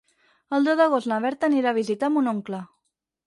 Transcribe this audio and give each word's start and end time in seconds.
El 0.57 0.63
deu 0.69 0.77
d'agost 0.79 1.09
na 1.11 1.19
Berta 1.27 1.49
anirà 1.49 1.73
a 1.73 1.77
visitar 1.79 2.11
mon 2.15 2.31
oncle. 2.35 2.63